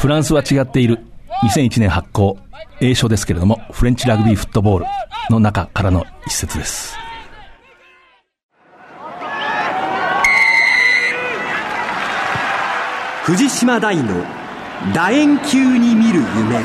[0.00, 0.98] フランスは違っている。
[1.42, 2.38] 2001年発行、
[2.80, 4.86] 英書ですけれども、フレンチラグビーフットボール
[5.28, 6.96] の中からの一節です。
[13.24, 14.24] 藤島大の
[14.94, 16.64] 楕円球に見る夢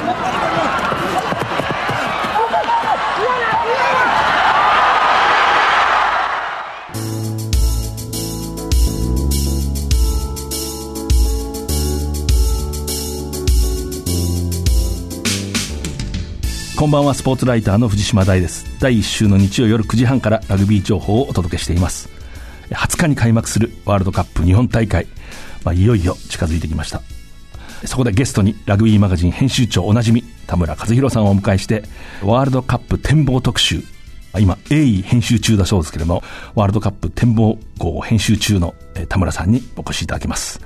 [16.78, 18.66] こんばんはスポーツライターの藤島大です。
[18.82, 22.10] 第1週の日曜夜9時半からラグビー情報をお届けしています。
[22.70, 25.08] 20日に開幕するワールドカップ日本大会、
[25.64, 27.02] まあ、いよいよ近づいてきました。
[27.86, 31.84] そこでゲストにラグビーマガジン編集長おなじみ田村和弘さんをお迎えして
[32.22, 33.82] ワールドカップ展望特集。
[34.38, 36.24] 今鋭意編集中だそうですけれども
[36.56, 38.76] ワールドカップ展望号編集中の
[39.08, 40.60] 田村さんにお越しいただきます。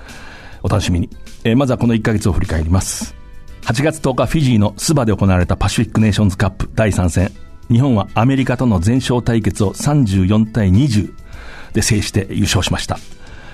[0.63, 1.07] お楽しみに、
[1.43, 3.18] えー、まずはこの1ヶ月を振り返ります。
[3.61, 7.31] 8月10日フィジーのスバで行われたパシフィックネーションズカップ第3戦
[7.69, 11.13] 日本はアメリカとの全勝対決を34対20
[11.73, 12.97] で制して優勝しました。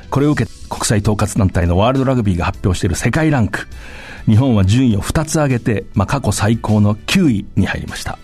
[0.09, 3.67] これを受け国際統括団体のワールドラグビーが発表している世界ランク。
[4.25, 8.17] 日本は順位を2つ上げて、まあ、過去最高の9位に入りました。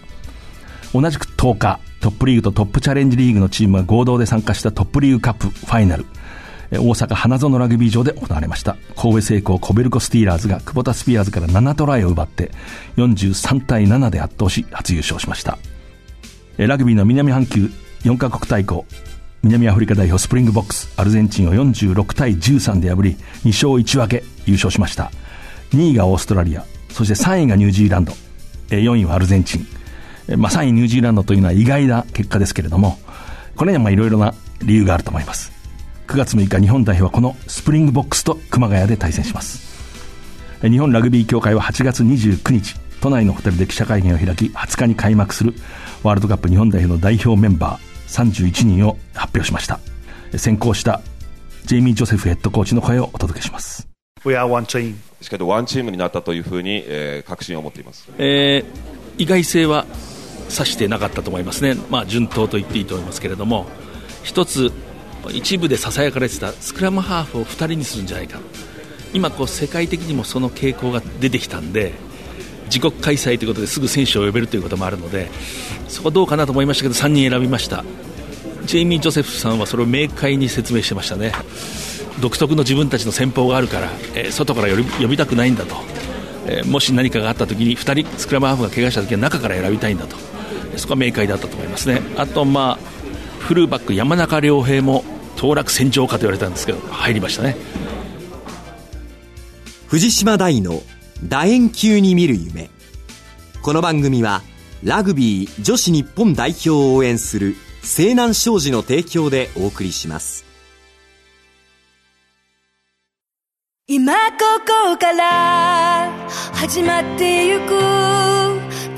[0.93, 6.05] 同じく10日トップリーグとトップチャレンジリーグのチームが合同で参加したトップリーグカップファイナル。
[6.71, 8.77] 大阪花園ラグビー場で行われました。
[8.95, 12.51] 神戸製鋼コベルコスティーラーズがクボタスピアーズから7トライを奪って
[12.97, 15.57] 43対7で圧倒し初優勝しました。
[16.57, 17.69] ラグビーの南半球
[18.03, 18.85] 4カ国対抗
[19.43, 25.11] 南アフリカ代表スプリングボックスアルゼンチンを46対13で破り2勝1分け優勝しました。
[25.71, 28.13] 2位がオーストラリアそして3位がニュージーランド。
[28.69, 29.67] 4位はアルゼンチン、
[30.37, 32.97] まあ、3位ニュージーランドというのは意外な結果ですけれども
[33.57, 35.60] これにはいろいろな理由があると思います。
[36.11, 39.79] 9月6日日本代表はこのスプリングボックスと熊谷で対戦します。
[40.61, 45.53] 日本ラグビー協会は8月29日都内のホテルで記者会見を開き20日に開幕する
[46.03, 49.79] ワールドカップ日本代表の代表メンバー31人を発表しました。
[50.37, 50.99] 選考した
[51.63, 53.87] ジェイミー・ジョセフヘッドコーチの声をお届けします。
[54.25, 54.95] We are one team.
[55.21, 59.85] しかしワンチームになったというふうに、えー、確信を持っています、えー、意外性は
[60.49, 63.67] 指してなかったと思いますね、まあ、順当と言っていいと思いますけれども
[64.23, 64.73] 一つ
[65.29, 68.39] 一部でささやかれてたスクラムハーフを2人にするんじゃないか。
[69.13, 71.93] 今こう世界的にもその傾向が出てきたんで
[72.65, 75.29] 自国開催ということですぐ選手を呼べるということもあるので
[75.89, 77.83] そこどうかなと思いましたけど3人選びました。
[78.63, 81.33] ジェイミー・ジョセフさんはそれを明快に説明してましたね。
[82.21, 84.67] 独特の自分たちの戦法があるから、えー、外から
[85.01, 85.75] 呼びたくないんだと、
[86.45, 90.15] えー、もし何かがあった時に2人スクラムハーフが怪我した時は中から選びたいんだと。
[90.77, 92.01] そこは明快だったと思いますね。
[92.15, 93.00] あとまあ
[93.41, 95.03] フルバック山中亮平も
[95.35, 97.57] 当落戦場かと言われたんですけど入りましたね。
[99.87, 100.81] 藤島大の
[101.27, 102.69] 楕円球に見る夢。
[103.61, 104.41] この番組は
[104.83, 110.45] ラグビー女子日本代表を応援する西南商事の提供でお送りします。
[113.87, 114.45] 今こ
[114.89, 116.09] こから
[116.53, 118.40] 始まってゆく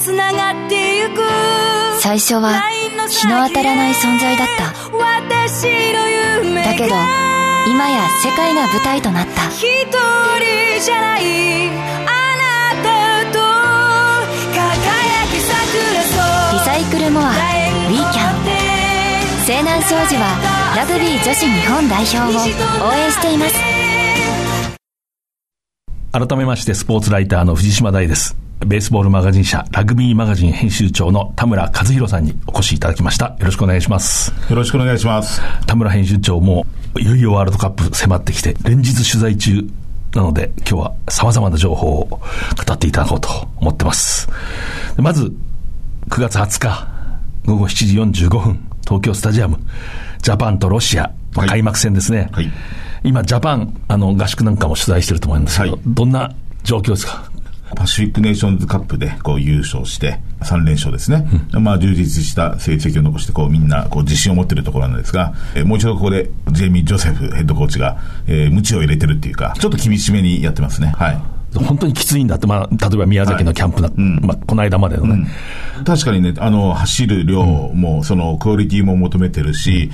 [0.03, 1.21] つながってゆく。
[2.01, 2.61] 最初は
[3.07, 4.73] 日の当たらない存在だった。
[6.63, 6.95] だけど
[7.71, 9.47] 今や世界が舞台となった。
[9.47, 9.95] 一人
[10.83, 11.69] じゃない。
[11.69, 13.39] あなたと
[14.51, 15.55] 輝き桜
[16.51, 18.43] リサイクルモアウィーキャン
[19.45, 20.35] 西南商事は
[20.75, 22.23] ラグビー女子日本代表を
[22.89, 23.55] 応援しています。
[26.11, 33.27] 改めましてスポーツライターの藤島大ですベースボールマガジン社ラグビーマガジン編集長の田村和弘さんにお越しいただきました。
[33.27, 34.31] よろしくお願いします。
[34.49, 35.41] よろしくお願いします。
[35.65, 36.65] 田村編集長も
[36.97, 39.67] いよいよワールドカップ迫ってきて連日取材中
[40.15, 42.19] なので今日は様々な情報を語
[42.71, 44.29] っていただこうと思ってます。
[44.97, 45.33] まず
[46.09, 46.87] 9月20日
[47.45, 49.59] 午後7時45分東京スタジアム
[50.21, 52.29] ジャパンとロシア、開幕戦ですね。
[52.31, 52.49] はい、
[53.03, 57.29] 今ジャパンあの合宿なんかも取材してると思うんですけど、はい、どんな状況ですか？
[57.75, 61.27] パシフィックネーションズカップでこう優勝して、3連勝ですね。
[61.53, 67.97] うん、まあ充実した成績を残して、こうみんなこう自信を持っているところなんですが、えー、もう一度ここでジェイミー・ジョセフヘッドコーチが、
[68.27, 70.93] えー、無知を入れてるっていうか、ちょっと厳しめにやってますね。
[70.97, 71.32] はい。
[71.59, 73.97] 本当にきついんだって、まあ、例えば宮崎のキャンプな、はい。
[73.97, 75.27] うん、まあ、この間までのね、
[75.77, 79.91] うん、確かにね、あの、走る量も、その、クオリティも求めてるし、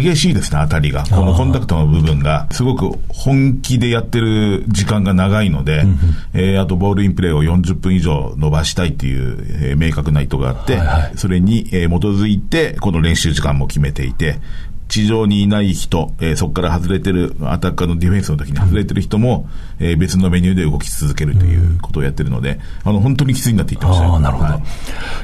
[0.00, 1.04] 激しいですね、当たりが。
[1.04, 5.98] このコンタクトの部分が、すごく本気でやってる時間が長いので、うん、
[6.34, 9.36] えー、あと、ボールインプレーを40分以上伸ばしたいっていう、
[9.70, 14.40] えー、明確な意図があって、はいはい、それに、えー、基づいて、この練習時間も決めていて、
[14.88, 19.48] 地上にいない人、えー、そこから外れてる、アタッカーのディフェンスの時に外れてる人も、
[19.78, 24.62] えー、別のメニューで動き続けるということをやってるので、あの、本当にきついになっていってましたあなるほど、はい、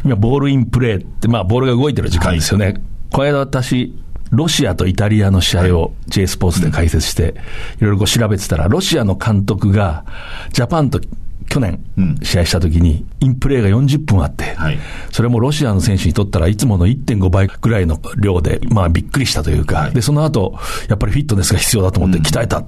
[0.04, 2.66] 今、ボールインプレーって、まあ、ボールが動いてる時間ですよね。
[2.66, 2.74] はい、
[3.10, 3.96] この間私、
[4.30, 7.34] ロシアとイタリアの試合を J スポーツで解説して、
[7.78, 10.04] いろいろこう調べてたら、ロシアの監督が、
[10.52, 11.00] ジャパンと
[11.48, 11.78] 去年、
[12.22, 14.56] 試合したときに、インプレーが40分あって、
[15.12, 20.58] それもロシアの選手にとったらいつもの1.5倍ぐらいの量で、まあびっくりしたというか、で、その後、
[20.88, 22.62] やっぱりフィットネスが必要だと思って鍛えた、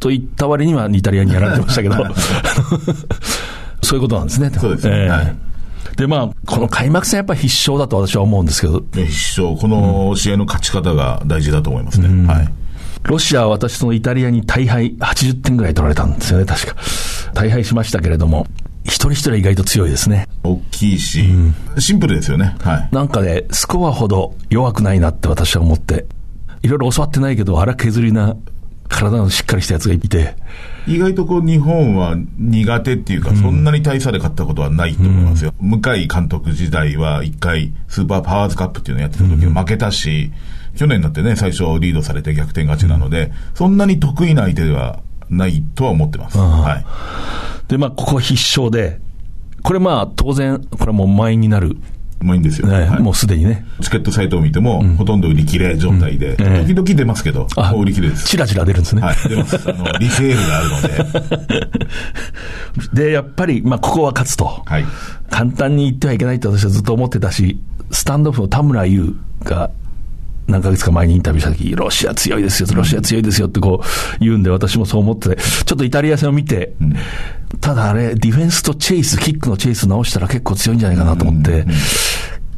[0.00, 1.96] と言った割にはイタリアにやられてましたけど、
[3.82, 4.50] そういうことなんですね。
[4.58, 5.08] そうですね。
[5.08, 5.36] はい
[5.96, 8.82] で、まあ、この開幕戦やっぱり必勝だと私は思うんですけど。
[8.94, 9.56] 必勝。
[9.56, 12.08] この試合の勝ち方が大事だと思いますね。
[12.08, 12.48] うん、はい。
[13.04, 16.76] ロシアは私そのイタリアに大敗80点ぐらい取られたんですよね、確か。
[17.34, 18.46] 大敗しましたけれども、
[18.84, 20.28] 一人一人意外と強いですね。
[20.42, 22.56] 大きいし、うん、シンプルですよね。
[22.60, 22.88] はい。
[22.92, 26.06] なんかね、スコアほど弱くないなって私は思って、
[26.62, 28.36] いろいろ教わってないけど、腹削りな
[28.88, 30.36] 体のしっかりしたやつがいて。
[30.86, 35.54] 意外とこう日本は苦手っていうか、そんなに大差で勝ったことはないと思いますよ。
[35.60, 40.30] うん、向井監督時代は一回スーパーパワーズカップっていうのをやってた時負けたし、
[40.72, 46.38] うん、去年だってね、最初リードされて逆転勝ちなので、そんなに得意な相手ではないとは思ってます。
[46.38, 46.84] は
[47.66, 47.68] い。
[47.68, 49.00] で、まあ、ここ必勝で、
[49.62, 51.76] これまあ、当然、これもう満員になる
[52.24, 53.66] まあいいんですよ、ねはい、もうすでにね。
[53.82, 58.26] チケットサイトを見ても、うん、ほとんど売り切れ状態で、うん、時々出ますけど、もう売り切れです。
[58.26, 59.02] チラチラ出るんですね。
[59.02, 59.70] はい、出ます。
[59.70, 60.80] あの、 リセールがあるの
[62.94, 63.04] で。
[63.04, 64.62] で、やっぱり、まあ、ここは勝つと。
[64.64, 64.86] はい。
[65.28, 67.60] 簡単に言ってはいけないって私はずっと思ってたし、
[67.90, 69.70] スタンドオフの田村優が、
[70.46, 76.94] 何ヶ月か前にインタビューした時、ロシア強いですよ、ロシア強いですよってこう言うんで、私もそう思ってて、ちょっとイタリア戦を見て、うん、
[77.60, 81.74] ただあれ、ディフェンスとチェイス、キックのチェイス直したら結構強いんじゃないかなと思って、うんうん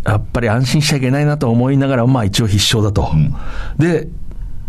[0.07, 3.11] やっぱり安心しちゃいけないなと思いながら、まあ一応必勝だと。
[3.13, 3.35] うん、
[3.77, 4.09] で、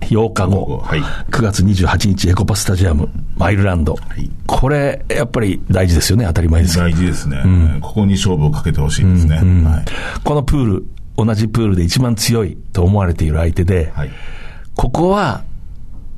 [0.02, 3.10] 8日後、はい、9月28日、エコパスタジアム、
[3.40, 7.48] アイルランド、はい、これ、やっぱり大事ですよね、当たり前です大事ですね、う
[7.78, 9.66] ん、ここに勝負をかけてほしいですね、うんうん。
[9.66, 9.86] はい、
[10.24, 10.88] このプール、
[11.18, 13.92] 同じプールで一番強いと思われている相手で、
[14.76, 15.44] ここは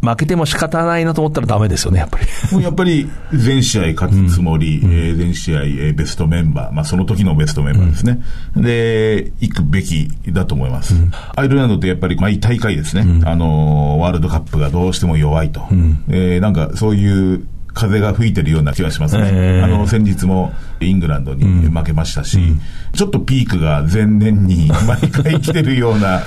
[0.02, 2.26] 負けても仕方ないなと思ったらだめですよね、やっぱり。
[2.52, 8.22] もうやっぱり全試合勝つつもり、うん、えー、全試合、えー、ベストメンバー、まあ、その時のベストメンバーですね、
[8.56, 10.96] うん、で、行くべきだと思います。
[10.96, 17.46] うん、アイルランドってやっぱり毎大会ですね、うん、あのー、ワールドカップがどうしても弱いと、うん、えー、なんかそういう
[17.80, 19.30] 風が吹いてるような気がしますね。
[19.32, 22.62] えー、あの、先日もイングランドに負けましたし、うん、
[22.94, 26.22] ちょっとピークが前年に毎回来てるような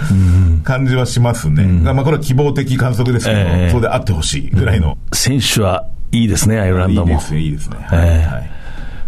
[0.65, 1.65] 感じはしますね。
[1.65, 4.97] うん、まあ、これは希望的観測ですけど、えー、そうであってほしいぐらいの。
[5.13, 7.13] 選手はいいですね、アイルランドも。
[7.13, 7.77] いいですね、いいですね。
[7.77, 8.63] はい。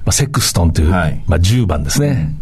[0.05, 2.35] まあ、セクストンという、はい、まあ、10番ですね。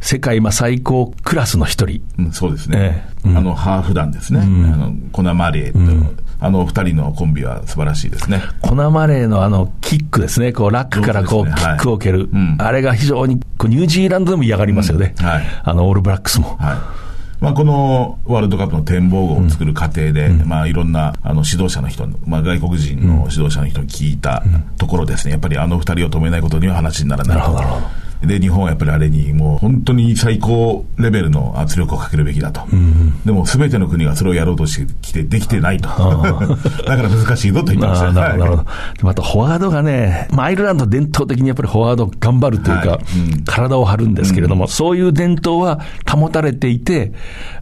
[0.00, 8.42] 世界まあ最高クラスの一人、うん、そうですね、えー、あのハーフ団ですね、うん、あのコナ・マレーと、うん、あの二人のコンビは素晴らしいですね。
[8.62, 12.28] コナマレーのあのキックですね、こうラックからこう、キックを蹴る、はい
[12.58, 16.56] あれが非常にこうニュージーランドでも嫌がりますよね、うん、はい、あのオールブラックスも。
[16.56, 17.08] はい。
[17.40, 24.42] まあ、このワールドカップの展望を作る過程で、うん、まあ、いろんなあの指導者の人、まあ、外国人の指導者の人に聞いた
[24.76, 27.36] ところですね、やっぱりあの二人を止めないことには話にならない。
[27.36, 28.07] なるほど。
[28.22, 32.62] で、日本はやっぱりあれにもう本当に最高レベルの圧力をかけるべきだと。
[32.72, 35.88] うん、でも全ての国がそれをやろうとしてきてできてないと。
[36.86, 38.12] だから難しいぞと言ってました。
[38.12, 38.56] なるほど。
[38.56, 42.98] はい、またフォワードがね、まあ、アイルランド伝統的にやっぱりフォワード頑張るというか、はい
[43.32, 47.12] うん、体を張るんですけれども、うん、そういう伝統は保たれていて、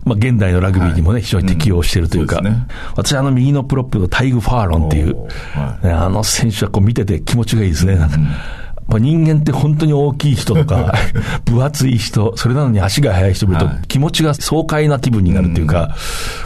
[0.05, 5.15] まあ、現代のラグビーにもね、非常に適応しているというか、ね、私あの右のプロップのタイグ・ファーロンっていう、
[5.83, 7.99] ね、あの選手はこう見てて気持ちがいいですね。
[8.89, 10.95] まあ、人間って本当に大きい人とか、
[11.45, 15.97] 分厚い人、それなのに足が速い人見ると、気持ちが爽快な気分になるっていうか、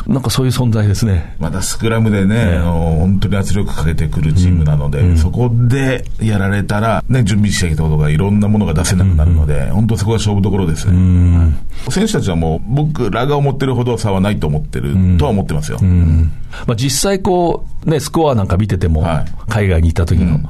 [0.06, 1.34] なんかそういう存在ですね。
[1.38, 11.52] またスクラムでね、あの本当に圧力かけてくるチームなので、そこでやられたら、ね、準備してきたことがいろんなものが出せなくなるので、本当そこが勝負どころですね。
[11.90, 15.78] 選手たちはもう、僕らが思ってるほど差はないと思ってるとは思ってますよ。
[16.66, 19.06] まあ、実際こう、ね、スコアなんか見てても、
[19.48, 20.40] 海外に行った時の、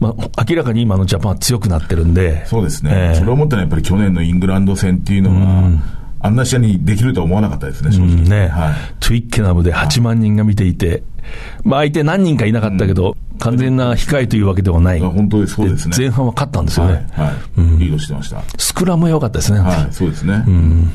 [0.00, 2.44] まあ、明らかに今のジャパンは強くなってるんで。
[2.46, 2.90] そうですね。
[2.92, 5.82] えー、それを思ったらやっぱり去年のイングランド戦っていうのは、うん
[6.22, 8.08] あんな試合にできるとは思わなかったですね、正直。
[8.08, 11.02] うん、ね、はい、トゥイッケナムで8万人が見ていて、
[11.64, 15.00] まあ相手何人かいなかったけど、うん、完全な控えというわけではない。
[15.00, 15.94] 本当にそうですね。
[15.96, 17.06] 前半は勝ったんですよね。
[17.12, 17.26] はい。
[17.28, 18.42] はいうん、リードしてました。
[18.58, 19.60] スクラムは良かったですね。
[19.60, 20.44] はい、そうですね。
[20.46, 20.90] うん。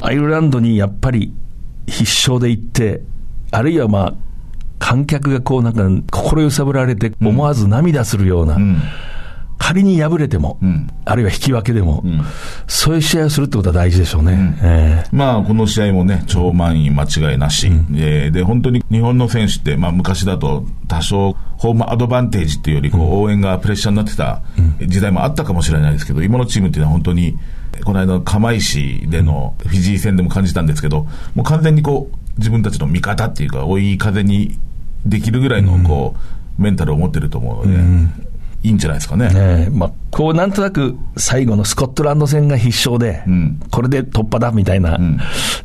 [0.00, 1.32] アイルランドにやっぱり
[1.88, 3.02] 必勝で行って、
[3.50, 4.14] あるいはまあ、
[4.84, 8.58] 観客がこうなんか心揺さぶられて思わず涙するような、
[9.56, 10.86] 仮に敗れても、ん。
[11.06, 12.04] あるいは引き分けでも、
[12.66, 14.58] そういう試合をするってことは大事でしょうね。
[14.62, 24.42] えまあ、この試合もね、超満員間違いなし、でで、本当に日本の選手って、まあ、昔だと多少、ホームアドバンテージっていうよりこう、応援がプレッシャーになってた
[24.86, 27.38] 時代もあったかもしれないですけど、今のチームっていうのは本当に、
[27.86, 34.58] この間の釜石でのフィジー戦でも感じたんですけど、もう完全にこう、自分たちの味方っていうか、追い風に
[35.06, 36.14] できるぐらいのこ
[36.58, 37.78] う、メンタルを持ってると思うので、
[38.64, 39.30] いいんじゃないですかね。
[39.34, 43.60] えまあ、こうなんとなく最後のスコットランド戦が必勝で、ん。
[43.70, 44.98] これで突破だみたいな、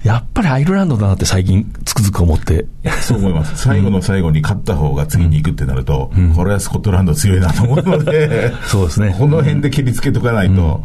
[0.04, 2.66] やっぱりアイルランドだなって最近つくづく思って、
[3.02, 3.56] そう思います。
[3.56, 9.16] 最後の最後に勝った方が次に行くってなると、これはスコットランド強いなと思うので、そうですね。
[9.18, 10.84] この辺で蹴りつけとかないと、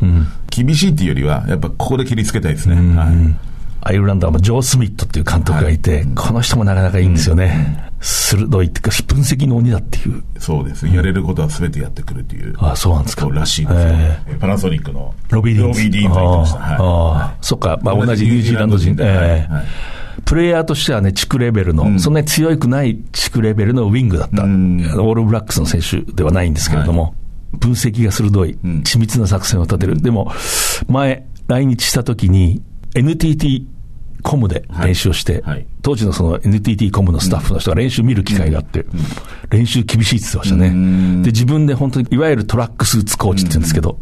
[0.50, 2.76] 厳しいっていうよりは、やっぱここでケリつけたいですね。
[2.96, 3.54] はい。
[3.86, 7.90] アイルランドはジョー・シュミットっていう監督がいて、この人もなかなかいいんですよね。
[8.04, 10.22] 鋭いっていうか、分析の鬼だっていう。
[10.38, 10.86] そうです。
[10.86, 12.54] やれることは全てやってくるっていう。
[12.58, 13.88] あそうなんですかそうらしいですよ、
[14.28, 15.78] えパナソニックのロビー・ディーンズ。
[15.80, 16.58] ロビー・ディーンズが言ってました。
[16.58, 18.94] はいああそっか、まあ、同じニュージーランド人。
[18.96, 19.64] はいええはい
[20.24, 24.44] プレイヤーとしてはね、地区レベルの、そんなに強くない地区レベルのウィングだった。
[24.44, 27.14] んオールブラックスの選手ではないんですけれども、
[27.52, 30.00] 分析が鋭い、緻密な作戦を立てる。
[30.00, 30.32] でも、
[30.88, 32.62] 前、来日した時に、
[32.94, 33.66] NTT
[34.24, 35.42] コムで練習をして、はい。
[35.42, 38.86] はい当時のその NTT コムのスタッフの人が練習見る機会があって、
[39.50, 41.22] 練習厳しいって言ってましたね。
[41.22, 43.98] で、自分で本当に、いわゆるトラックスーツコーチって言うんですけど、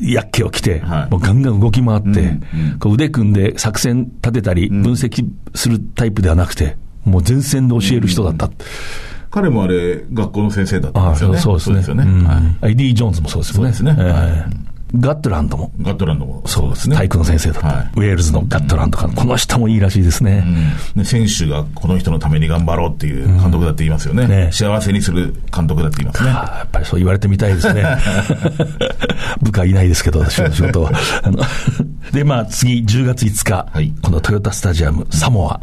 [0.00, 1.10] やっけを着て、はい。
[1.10, 2.38] もうガンガン動き回って、
[2.80, 8.48] こう腕組んで作戦立てたり、分析するタイプではなくて、もう前線で教える人だった。
[9.30, 11.38] 彼もあれ、学校の先生だったんああですよね。
[11.38, 11.76] そうですね。
[11.76, 12.04] ですよね。
[12.04, 12.24] うん。
[12.24, 12.72] はい。
[12.72, 13.72] エディ・ジョーンズもそうですよね。
[13.74, 13.96] そうですね。
[13.98, 14.10] ええ。
[14.12, 15.72] はいガットランドも。
[15.80, 16.96] ガットランドもそうですね。
[16.96, 17.66] 体育の先生だった。
[17.68, 20.44] はいウェールズのガットランドか、この人もいいらしいですね。
[20.94, 24.26] ね選手がこの人のために頑張ろうっていう監督だって言いますよね。
[24.26, 26.30] ね幸せにする監督だって言いますね。
[26.30, 27.84] やっぱりそう言われてみたいですね。
[29.40, 30.92] 部下いないですけど、私の仕事は。
[32.12, 35.60] で、まあ次、10月5日、はいこのトヨタスタジアム、サモア。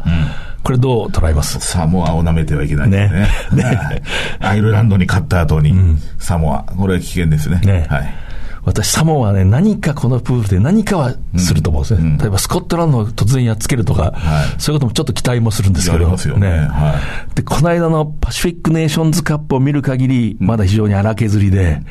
[0.62, 1.58] これどう捉えます？
[1.60, 3.62] サモアを舐めてはいけないですね。
[3.62, 4.02] ねねはい
[4.40, 5.74] アイルランドに勝った後に、
[6.18, 7.60] サモア、これは危険ですね。
[7.64, 8.14] ねはい。
[8.64, 12.16] 私、サモアはね、何かこのプールで何かはすると思うんですね。
[12.20, 14.60] 例えば、スコットランドを突然やっつけるとか、はい。
[14.60, 16.02] そういうこともちょっと期待もするんですけど。
[16.02, 16.48] やりますよね。
[16.48, 17.00] は
[17.34, 21.82] で、この間のパシフィックネーションズカップを見る限り、まだ非常に荒削りで、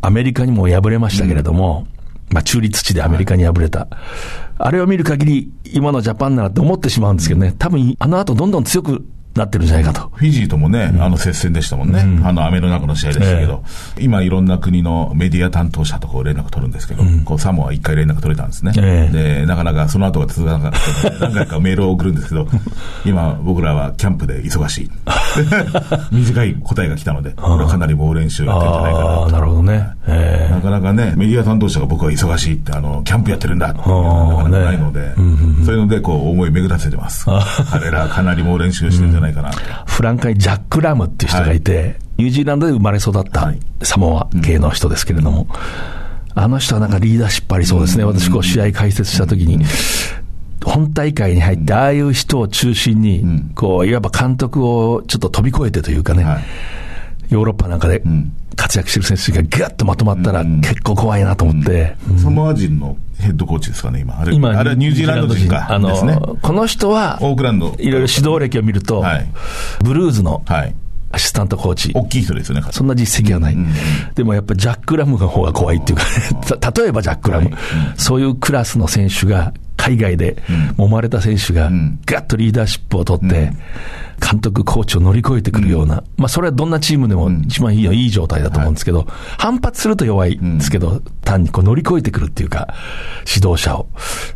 [0.00, 1.86] アメリカにも敗れましたけれども、
[2.30, 3.88] まあ、中立地でアメリカに敗れた。
[4.58, 9.06] あれを見る限り、今のジャパンならって思ってしまうんですけどね、多分、あの後どんどん強く
[9.36, 10.10] なってるんじゃないかと。
[10.14, 12.00] フィジーともね、あの接戦でしたもんね。
[12.24, 13.62] あの雨の中の試合でしたけど、
[13.98, 18.72] 今いろんな国のメディア担当者とこう連絡取るんですけど、こうサモア一回連絡取れたんですね。
[18.76, 22.48] ええで、なかなかその後が続かなかったので、何回かメールを送るんですけど、
[23.04, 24.90] 今僕らはキャンプで忙しい。
[26.12, 29.28] 短い答えが来たので、これはかなり猛練習やってるんじゃないかなと。
[29.30, 29.88] なるほどね。
[30.08, 35.14] ええなかなかね、メディア担当者が僕は忙しいって、あの、キャンプやってるんだっていうのはなかなかないので、
[35.64, 37.26] そういうので、こう、思い巡らせてます。
[37.70, 39.58] 彼らはかなり猛練習してるんじゃないかなと。
[39.86, 43.60] フランカイ・ジャック・ラムっていう人がいて、ニュージーランドで生まれ育ったはい。
[43.82, 45.46] サモア系の人ですけれども、
[46.34, 48.04] あの人はなんかリーダーシップありそうですね。
[48.04, 49.64] 私、こう、試合解説したときに、
[50.64, 56.44] 本大会に入って、ああいう人を中心に、こう、いわば監督をちょっと飛び越えてというかね、はい。
[57.30, 58.02] ヨーロッパなんかで
[58.56, 64.18] 活躍してる選手がガッとまとまったら結構怖いなと思って、サモア人のヘッドコーチですかね、今。
[64.18, 65.66] あれ今、あれはニュージーランド人か。
[65.70, 66.18] あの、ですね。
[66.42, 67.66] この人は、オークランド。
[67.66, 69.26] いろいろ指導歴を見ると、はい
[69.82, 70.74] ブルーズのはい。
[71.12, 72.62] アシスタントコーチ、大きい人ですよね。
[72.72, 73.56] そんな実績はない。
[74.14, 76.10] でもやっぱジャック・ラムの方が怖いっていうかね、
[76.60, 77.50] た例えばジャック・ラム、
[77.96, 79.54] そういうクラスの選手が、
[79.86, 80.36] 海外で
[80.76, 81.70] 揉まれた選手が、
[82.06, 83.52] ガッとリーダーシップを取って、
[84.20, 89.06] 監督、コーチを乗り越えてくるような、まあそれはどんなチームでも一番いいよ、いい状態だと思うんですけど、
[89.38, 92.74] 反発すると弱いんですけど、単にこう乗り越えてくるっていうか、
[93.32, 93.86] 指導者を。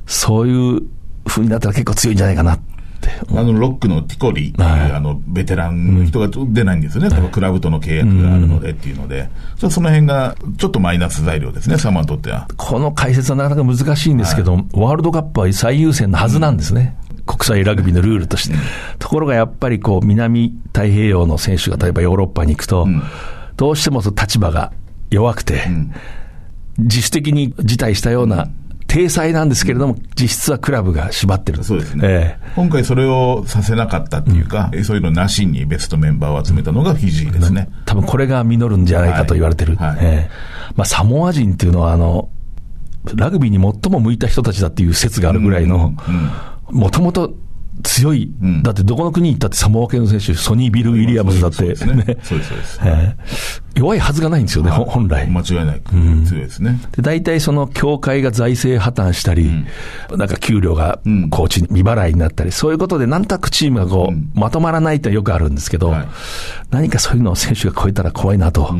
[0.07, 0.83] そういう
[1.27, 2.61] 風になったら結構強いんじゃないかなっ
[3.31, 4.93] あの、ロックのティコリーっていう、はい。
[4.93, 7.11] あの、ベテランの人が出ないんですよね。
[7.11, 12.49] 多分クラブとの契約があるのでっていうので、ちょっとその辺が、ちょっとマイナス材料ですね、サマーにとっては。
[12.57, 16.97] この解説はなかなか難しいんですけど、ワールドカップは最優先のはずなんですね。
[17.27, 18.57] 国際ラグビーのルールとして。
[18.99, 22.89] ところがやっぱりこう、南太平洋の選手が例えばヨーロッパに行くと、
[23.57, 24.73] どうしてもその立場が
[25.11, 25.69] 弱くて、
[26.79, 28.49] 自主的に辞退したような、
[28.91, 31.63] 体裁なんですけれども、実質はクラブが縛ってる。
[31.63, 32.03] そうですね。
[32.09, 37.69] ええ今回それをさせなかったっていうか、そういうのなしにベストメンバーを集めたのがフィジーですね。
[37.87, 39.77] 多分これが実るんじゃないかと言われてる。
[39.77, 40.31] はいはいええ
[40.75, 42.31] まあ、サモア人っていうのは、あの、
[43.15, 45.95] ラグビーに最も向いた人たちだっていう説があるぐらいの、
[46.71, 47.33] もともと
[47.83, 53.63] 強い、うん、だってどこの国に行ったってサモア系の選手、ソニー・ビル・ウィリアムズだって、ね、そうです、そうです。
[53.75, 55.29] 弱いはずがないんですよね、本来。
[55.29, 56.81] 間違いない、うん、強いですね。
[56.93, 59.51] で、大体その協会が財政破綻したり、
[60.11, 66.09] うん、なんか給料がコーチ未払いになったり、そういうことでなんとなくチームがこう、まとまらないってよくあるんですけど、はい、
[66.71, 68.75] 何かそういうのを選手が超えたら怖いなと。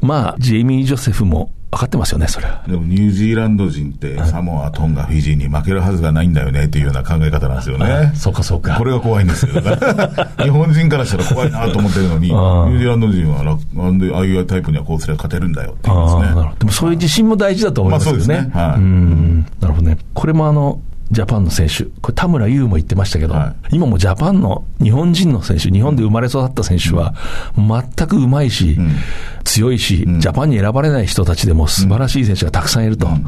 [0.00, 2.62] まあ、ジェイミー・ジョセフも分かってますよね、それは。
[2.66, 8.12] でもニュージーランド人って、サモア、トンガ、フィジーに負けるはずがないんだよねっていうような考え方なんですよね。
[8.14, 8.76] そうか、そうか。
[8.76, 9.60] これが怖いんですよ。
[10.40, 16.52] 日本人からしたら怖いなと思ってるのに、ニュージーランド人はなんでああいうタイプにはこうすれば勝てるんだよって言いますね。
[16.58, 18.18] でもそういう自信も大事だと思いますよね。
[18.18, 18.50] まあ、そうですね。
[18.54, 18.76] はい。
[18.76, 19.46] うん。
[19.60, 19.98] なるほどね。
[20.14, 20.80] これもあの、
[21.10, 27.14] ジャパンの選手、これ、田村優も言ってましたけど、はい、今もジャパンの日本人の選手、日本で生まれ育った選手は、
[27.56, 28.96] 全くうまいし、うん、
[29.44, 33.06] 強いし、うん、ジャパンに選ばれない人たちでも素晴らしい選手がたくさんいると。
[33.06, 33.24] うん、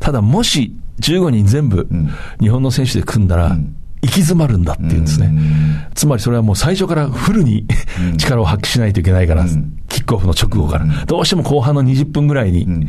[0.00, 1.88] ただ、もし15人全部、
[2.40, 3.56] 日本の選手で組んだら、
[4.02, 5.30] 行き詰まるんだっていうんですね。
[5.94, 7.66] つまりそれはもう最初からフルに
[8.16, 9.44] 力を発揮しないといけないから、
[9.88, 12.86] キックオフの直後から、どうしても後半の20分ぐらいに、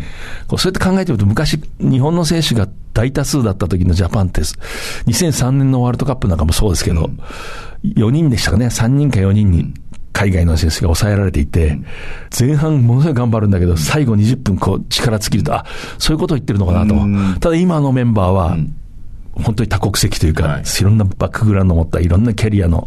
[0.47, 7.09] こうそうやって考えてみると、昔、日本の選手が大多数だった時のジャパンって、2003年のワールドカップなんかもそうですけど、
[7.83, 9.73] 4人でしたかね、3人か4人に。
[10.13, 11.79] 海外の選手が抑えられていて、
[12.37, 15.65] 前半ものすごい頑張るんだけど、最後20分こう力尽きると、あ、
[15.97, 17.39] そういうことを言ってるのかなと。
[17.39, 18.57] ただ今のメンバーは、
[19.41, 22.85] 本当に多国籍というか、はい、いろんなバックグラウンドを持ったいろんなキャリアの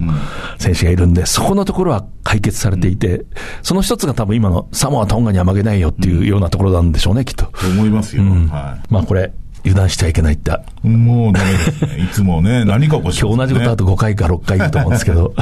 [0.59, 3.27] 選手がいるんで、うん、そこのところは解決されていて、うん、
[3.63, 7.47] その一つが多分今のサモア、トンガには負けないよっていうようなところなんでしょうね、きっと。
[7.47, 8.23] と思いますよ。
[8.23, 9.33] うん、はい、まあこれ、
[9.65, 10.51] 油断しちゃいけないって。
[10.83, 12.05] もうダメですね。
[12.05, 15.35] いつもね、何か起こして、ね、今日同じことあと5回か6回言うと思うんですけど。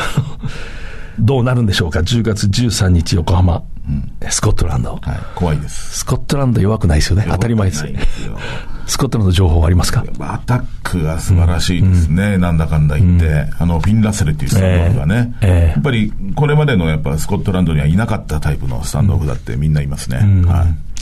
[1.19, 5.00] どうなるんでしょうか、10月13日、横浜、うん、スコットランド、はい、
[5.35, 5.99] 怖いです。
[5.99, 7.85] スコットランド弱くないですよね、当たり前です。
[8.87, 10.04] スコットランド情報はありますか？
[10.19, 20.19] アタックが素晴らしいですね、うん、なんだかんだ言って、うん、あのフィン・ラッセルっていうスタンドオフがね、えーえー、やっぱりこれまでのやっぱスコットランドにはいなかったタイプのスタンドオフだってみんないますね。
[20.47, 20.92] はい。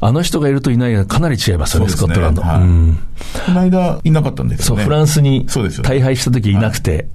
[0.00, 2.42] あの人がいるといないがかなり違いますよね、ねスコットランド。
[2.42, 2.60] はい、
[3.46, 4.82] この間いなかったんですよね。
[4.82, 5.46] そう、フランスに
[5.82, 7.08] 大敗した時いなくて、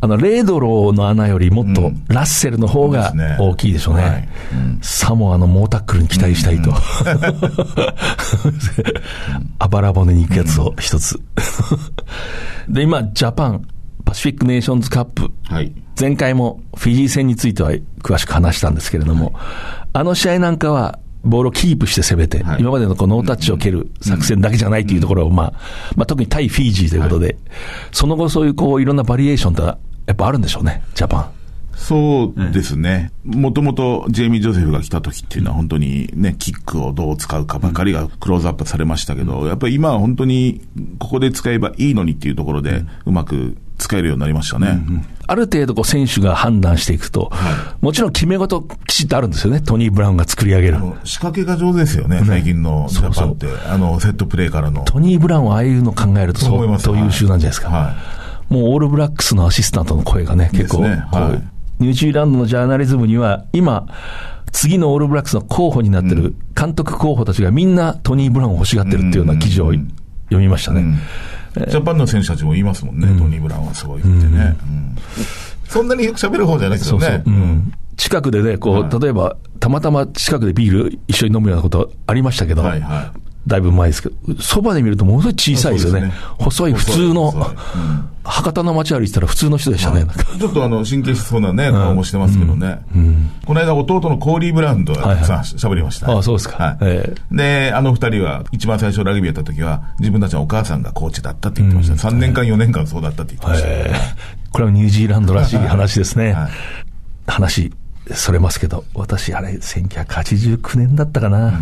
[0.00, 4.02] あの、レードローの穴よりもっとラッセルの方が大きいでしょうね。
[4.02, 4.28] うんはい。
[4.52, 6.72] うん、サモアの猛タックルに期待したいと。
[9.58, 11.20] あばら骨に行くやつを一つ。
[12.68, 13.66] で、今、ジャパン、
[14.04, 15.30] パシフィックネーションズカップ。
[15.48, 19.34] はい、前回もフィジー戦については詳しく話したんですけれども、はい、
[19.94, 25.52] あの試合なんかは、ボールをキープして攻めて、はい、今までのこのノータッチを蹴る作戦だけじゃないというところを、まあ、
[25.96, 27.36] まあ、特に対フィジーということで、はい、
[27.90, 31.30] その後そういうこういろんなバリエーションってやっぱあるんでしょうね、ジャパン。
[31.74, 33.12] そうですね。
[33.24, 40.62] もともとジェイミー・ジョセフが来た時っていうのは本当にね、キックをどう使うかばかりがクローズアップされましたけど、やっぱり今は本当に
[40.98, 44.82] ここで使えばいいのにっていうところで、うまく使えるようになりましたね。
[44.88, 49.60] うんうん、ある程度こう選手が判断していくと、はい、もちろん決め事きちっとあるんですよね。
[49.60, 50.78] トニー・ブラウンが作り上げる。
[51.04, 53.46] 仕掛けが上手ですよね、最近のジャパンって。
[53.68, 54.82] あの、セットプレーからの。
[54.84, 57.68] トニー・ブラウンはああいうの考えると相当優秀なんじゃないですか。
[57.68, 58.17] はい
[58.48, 63.86] もうオールブラックスのアシスタントの声がね、結構、ねはい、ニュージーランドのジャーナリズムには、今、
[64.52, 69.86] 次のオールブラックスの候補になってる監督候補たちがみんなトニー・ブラウンを欲しがってるっていうような記事を読
[70.30, 70.98] みましたね。
[71.54, 74.56] ジャパンの選手たちも言いますもんね、トニー・ブラウンはすごいってね。
[75.64, 77.06] そんなによく喋る方じゃないけどね。
[77.06, 77.24] そうそう。
[77.96, 86.02] 近くでね、こう、はい、例えば、たまたま近くでビール一緒に飲むようなことありましたけど、はいはい、だいぶ前ですけど、そばで見るとものすごい小さいですよね。
[86.02, 87.32] ね細い、普通の、
[88.22, 90.06] 博多の街歩いてたら普通の人でしたね。
[90.38, 92.80] ちょっとあの、神経質そうなね、顔もしてますけどね。
[93.46, 96.10] この間、弟のコーリー・ブラウンとたくさん喋りました。
[96.12, 96.76] ああ、そうですか。
[97.32, 102.08] で、あの二人は、一番最初ラグビーやった時は、自分たちのお母さんがコーチだったって言ってました。
[102.08, 103.68] 3年間、4年間そうだったって言ってました。
[104.52, 106.36] これはニュージーランドらしい話ですね。
[107.26, 107.72] 話、
[108.14, 111.52] それますけど、私、あれ、1989年だったかな。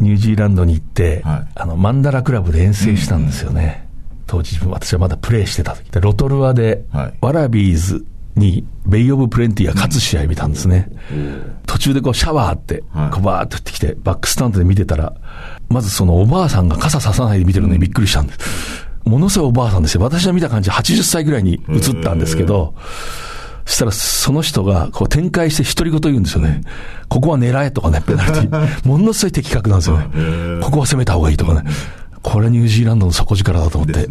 [0.00, 3.86] ニュージーランドに行って、はい、あの、マンダラクラブで遠征したんですよね。
[4.10, 8.04] うん、当時、私はまだプレーしてた時で、ロトルアで、はい、ワラビーズ
[8.36, 10.90] に、ベイオブプレンティが勝つ試合見たんですね。
[11.12, 12.78] うん、途中でこうシャワーって、
[13.12, 15.14] こうバーっと降ってきて、バックスタンドで見てたら、
[15.68, 18.38] まずそのおばあさんが傘ささないで見てるのにびっくりしたんです。
[19.04, 20.02] ものすごいおばあさんですよ。
[20.02, 22.74] 私が見た感じ80歳ぐらいに映ったんですけど、
[23.68, 26.62] そしたらその人がこう展開して独り言言うんですよね。
[27.10, 28.68] ここは狙えとかね、ペナルティ。
[28.88, 30.06] ものすごい的確なんですよね。
[30.62, 31.64] ここは攻めた方がいいとかね。
[32.22, 34.08] これニュージーランドの底力だと思って、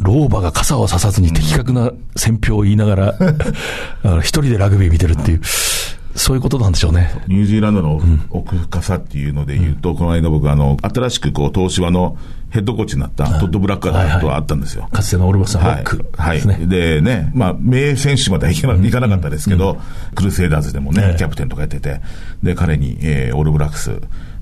[0.00, 3.14] 老婆が傘をささずに的確な戦評を言いながら、
[4.18, 5.42] 一人でラグビー見てるっていう。
[6.18, 7.10] そういうことなんでしょうね。
[7.28, 8.00] ニュージーランドの
[8.30, 12.18] 奥深さっていうので言うと、うん、この間僕、あの、新しくこう、東芝の
[12.50, 14.82] ヘッドコーチになったトッド・ブラッカーとはあったんですよ。
[14.82, 16.68] はいはい、かつてのオルバス・ハック、はい、はい。
[16.68, 22.00] でね、まあ、名選手まではいかなかったですけど、うん、クルセイダーズでもね、キャプテンとかやってて、
[22.42, 24.00] で、彼に、えー、オールブラックス、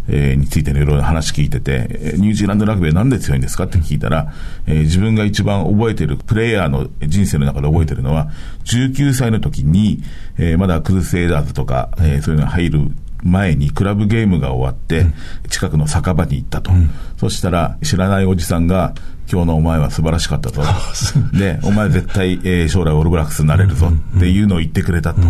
[0.09, 4.33] えー、についてのいろいろ話聞いてて、ニュージーランドラグビーなんで強いんですかって聞いたら、
[4.67, 8.31] えー、自分が一番覚えてる、プレイヤーの人生の中で覚えてるのは、
[8.65, 10.03] 19歳の時に、
[10.39, 12.91] えー、まだクルセイダーズとか、えー、そういうのが入る
[13.23, 15.07] 前にクラブゲームが終わって、
[15.49, 16.73] 近くの酒場に行ったと。
[16.73, 18.95] うん、そしたら、知らないおじさんが、
[19.31, 20.63] 今日のお前は素晴らしかったと。
[21.37, 25.21] で、お前絶対、えー、将来オールブラックスになれるぞっていうのを言ってくれたと。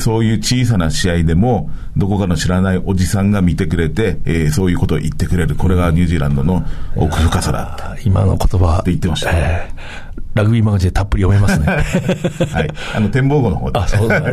[0.00, 5.54] そういう小さな試合でも、どこかの知らないおじさんが見てくれて、えー、そういうことを言ってくれる。
[5.54, 6.64] これがニュージーランドの
[6.96, 8.80] 奥深さだ今の言葉。
[8.80, 10.07] って言ってました、えー、
[10.38, 11.66] ラグビーマガジンでたっぷり読めますね。
[12.52, 12.70] はい。
[12.94, 13.78] あの、展望号の方で。
[13.78, 14.26] あ、そうだ、ね、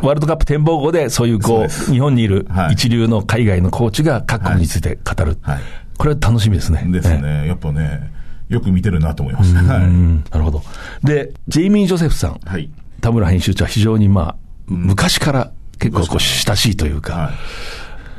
[0.00, 5.38] ワールドカップ展望号で、そういうこう、日本にいる一流の海外のコーチが各国について語る。
[5.42, 5.62] はい、はい
[5.98, 6.84] これは楽しみですね。
[6.86, 7.48] ですね。
[7.48, 8.12] やっぱね、
[8.48, 9.60] よく見てるなと思いました。
[9.60, 10.62] はい、なるほど。
[11.02, 12.40] で、ジェイミー・ジョセフさん。
[12.44, 12.70] はい。
[13.00, 14.36] 田村編集長は非常にまあ、
[14.68, 17.34] 昔から結構こう親しいというか、はい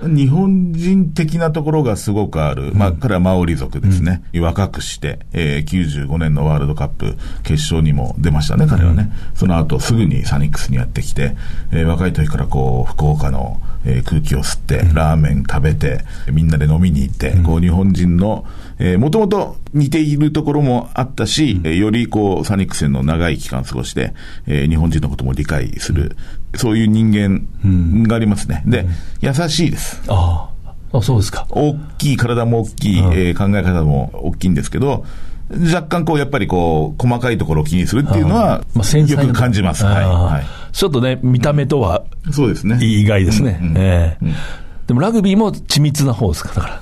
[0.02, 2.72] 日本人的なところがすごくある。
[2.74, 4.24] まあ、彼はマオリ族ですね。
[4.34, 9.12] うん、若くして、えー、95年のワールドカップ決勝にも出ましたね、彼はね。
[9.36, 11.36] その後すぐにサニックスにやってきて、
[11.72, 18.46] えー、若い時からこう、福岡の、えー、空気を吸って、ラーメン食べて、みんなで飲みに行って、こう、日本人の、
[18.80, 24.14] えー、もともと似ているところもあったし、えー、よりこう、サニックスの長い期間過ごして、
[24.48, 26.16] えー、日本人のことも理解する、
[26.56, 28.64] そういう人間がありますね。
[28.66, 28.88] で、
[29.22, 30.02] 優しいです。
[30.08, 30.50] あ
[30.94, 31.46] あ、そうですか。
[31.50, 35.06] 大きい、体も大きい、えー、考え方も大きいんですけど、
[35.52, 39.84] 若干こう、やっぱりこう、細かいところを気にするっていうのは、まあ、よく感じます。
[39.84, 40.06] はい。
[40.06, 42.80] はい、ちょっとね、見た目とは、そうですね。
[42.82, 43.60] 意外ですね。
[43.76, 44.26] ええ
[44.88, 46.82] でもラグビーも緻密な方ですか、だから。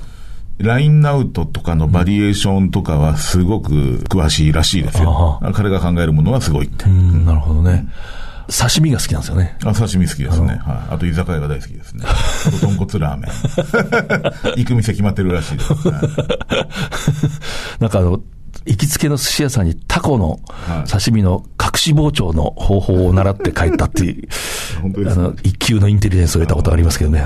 [0.58, 5.40] ラインアウトとかのバリエーションとかはすごく詳しいらしいですよ。
[5.54, 6.86] 彼が考えるものはすごいって。
[6.86, 7.86] なるほどね。
[8.50, 9.56] 刺身が好きなんですよね。
[9.64, 10.48] あ、刺身好きですね。
[10.48, 10.94] はい。
[10.94, 12.04] あと居酒屋が大好きですね。
[12.06, 12.14] あ
[12.50, 13.30] と豚骨ラーメン。
[14.56, 15.70] 行く店決まってるらしいです。
[17.78, 18.20] なんかあの、
[18.64, 20.40] 行きつけの寿司屋さんにタコの
[20.90, 24.28] 刺身の隠し包丁の方法を習って帰ったっていう、
[24.80, 27.22] 本当ですあの、一級のインテリジェンスを得たことがありますけどね。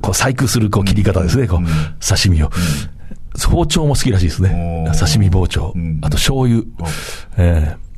[0.00, 2.50] こう細工するこう切り方ですね、こう、刺身を。
[3.48, 4.90] 包丁も好きらしいですね。
[4.98, 5.74] 刺身包丁。
[6.02, 6.62] あと醤油。
[7.36, 7.90] えー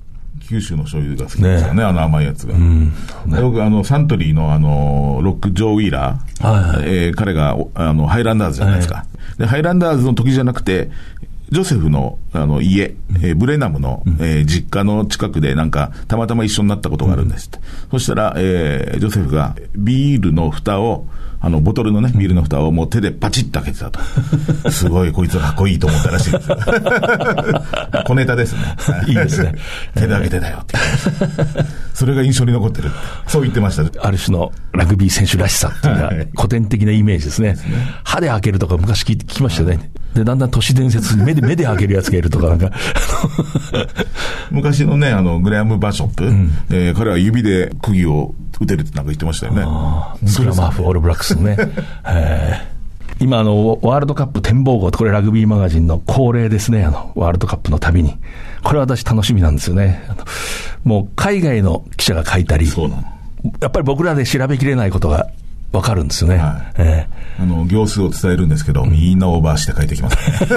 [0.52, 2.54] 九州の醤油が好きですよね、ねあの甘いやつが。
[2.54, 2.86] うん、
[3.26, 9.04] ね、僕、あの、サントリーのあの、ロック・ジョー・ウィーラー、はいはい、えー、彼があのハイランダーズじゃないですか、は
[9.36, 9.46] い、で。
[9.46, 10.90] ハイランダーズの時じゃなくて、
[11.50, 17.50] ジョセフのあの家、えー、ブレナムの、えー、実家の近くでなんか、たまたま一緒になったことがあるんです
[17.90, 21.06] そしたら、えー、ジョセフがビールの蓋を、
[21.44, 24.00] あの、ボトルのね、ビールの蓋をもう手でパチッと開けてたと。
[24.70, 26.56] すごい、こいつはかっこいいと思ったらしいですよ。
[28.06, 28.60] 小ネタですね。
[29.08, 29.52] いいですね。
[29.94, 30.76] 手で開けてたよって。
[31.94, 32.90] それが印象に残ってる。
[33.26, 34.06] そう言ってました。
[34.06, 37.56] ある種のラグビー選手らしさっていうのは、古典的なイメージですね。
[38.04, 39.90] 歯で開けるとか昔聞きましたね。
[40.14, 42.70] で、だんだん都市伝説に目で、目で開けるやつがいるとか、なんか
[44.50, 49.60] 昔のね、あの、グレアム・バショップ、うん、えー、彼は指で釘を打てるってなんか言ってましたよね。
[49.60, 51.56] グラマーフ・オールブラックスのね。
[53.20, 58.16] 今、あの、ワールドカップ展望号これラグビーマガジンの恒例ですね、あの、ワールドカップのたびに。
[58.64, 60.02] これ私楽しみなんですよね。
[60.82, 62.66] もう、海外の記者が書いたり、
[63.60, 65.28] やっぱり僕らで調べきれないことが
[65.72, 66.36] わかるんですよね。
[66.36, 70.56] はい、えー、あの、行数を伝えるんですけど、みんなオーバーして書いてきます、ね、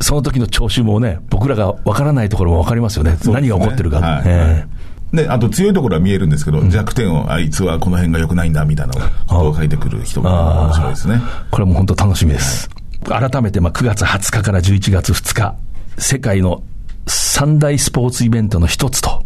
[0.00, 3.12] その時の聴衆もね、僕らがわからないところもわかりますよね。
[3.12, 3.18] ね。
[3.32, 4.00] 何が起こってるか。
[4.00, 4.80] はい、えー
[5.12, 11.20] で、あと強いところは見えるんですけど、うん、弱点を、あいつはこの辺が良くないんだ、みたいなことを書いてくる人が面白いですね。
[11.50, 12.70] これも本当楽しみです。
[13.08, 15.56] はい、改めて、まあ、9月20日から11月2日、
[15.98, 16.62] 世界の
[17.08, 19.24] 三大スポーツイベントの一つと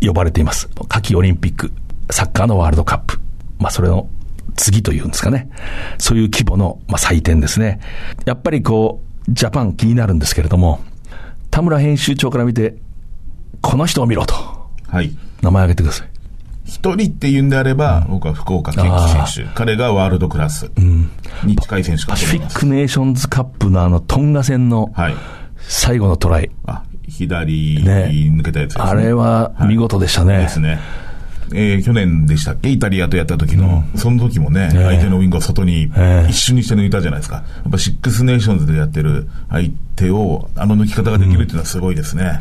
[0.00, 0.68] 呼ばれています。
[0.88, 1.72] 夏季オリンピック、
[2.10, 3.18] サッカーのワールドカップ。
[3.58, 4.08] まあ、それの
[4.56, 5.50] 次というんですかね。
[5.98, 7.80] そういう規模の、まあ、祭典ですね。
[8.24, 10.80] やっぱりこう、ジャパン気になるんですけれども、
[11.50, 12.76] 田村編集長から見て、
[13.60, 14.34] この人を見ろと。
[14.88, 15.16] はい。
[15.42, 16.08] 名前挙げてください。
[16.64, 19.52] 一人って言うんであれば、うん、僕は福岡堅樹選手。
[19.54, 20.70] 彼がワールドクラス
[21.44, 22.54] に近い選手かと思います。
[22.54, 24.92] パシフィックネーションズカップのあの、トンガ戦の、
[25.58, 26.50] 最後のトライ。
[26.66, 26.82] あ、
[27.16, 27.80] 左
[28.30, 28.84] 抜けたやつですね。
[28.84, 30.38] あれは見事でしたね。
[30.38, 30.78] ですね。
[31.54, 35.90] えー、去年でしたっけ、イタリアとやった時の、うん、その時もね、えー、相手のウィングを外に
[36.28, 37.36] 一瞬にして抜いたじゃないですか。
[37.36, 42.40] やっぱシックスネーションズでやってる相手を、あの抜き方ができるっていうのはすごいですね。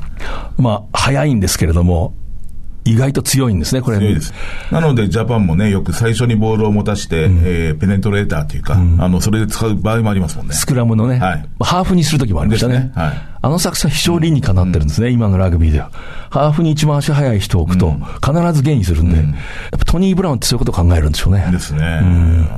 [0.57, 2.13] うん、まあ、早いんですけれども、
[2.88, 3.97] 意外と強いんですね、これ。
[3.97, 4.31] 強いです。
[4.71, 10.53] なので、ジャパンもね、よく最初にボールを持たして、うん、えー、ペネトレーターというか、うん、あの、それで使う場合もありますもんね。
[10.53, 12.79] スクラムのね、はい、ハーフにするときもありましたね。
[12.79, 13.13] ねはい、
[13.45, 15.91] あの作戦非常に理にかなってるんですね、うん、今のラグビーでは。
[16.31, 17.93] ハーフに一番足速い人を置くと、
[18.25, 19.25] 必ずゲインするんで、やっ
[19.77, 21.47] ぱトニー・ブラウンってそういうことを考えるんでしょうね。
[21.51, 22.01] ですね。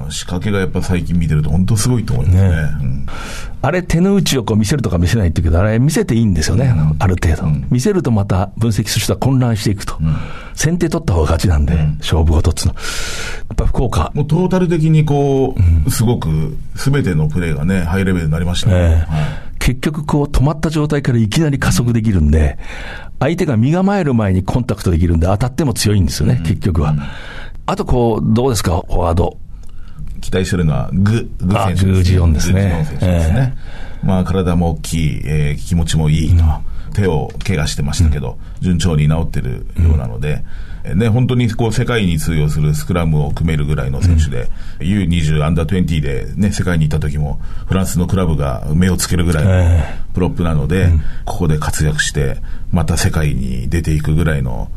[0.10, 2.50] 仕掛けがやっぱ最近見てると本当すごいと思いますね。
[2.50, 3.06] ね
[3.62, 7.52] あれ、手の内をこう見せるとか見せないって言うけど、あれ見せていいんですよね、ある程度。
[7.70, 9.98] 見せるとまた分析する人は混乱していくと。
[10.54, 12.76] 先手取った方が勝ちなんで、勝負事っつうの。
[12.76, 14.12] やっぱ福岡。
[14.14, 15.54] もうトータル的にこ
[15.86, 19.06] う、すごく、すべてのプレーがね、ハイレベルになりましたね。
[19.68, 22.58] 結局こう止まった状態からいきなり加速できるんで、
[23.20, 26.96] 相手が身構える前にコンタクトできるんで、当たっても強いんですよね、結局は。
[27.66, 29.38] あとこう、どうですか、フォワード。
[30.22, 31.92] 期待するのはグ、グ選手です、ね。
[31.92, 32.86] グージオンですね。
[32.88, 33.56] 選手ですね。
[34.02, 36.46] えー、まあ、体も大きい、えー、気持ちもいいと。
[36.46, 40.44] うん、手を怪我してましたけど、うん、順調に治ってるようなので、うん、
[40.96, 50.90] ね、本当にこう世界に通用するスクラムを組めるぐらいの選手で、うん、U20 アンダー20でね、世界に行った時も、フランスのクラブが目をつけるぐらいのプロップなので、
[51.26, 52.38] ここで活躍して、
[52.72, 54.70] また世界に出ていくぐらいの、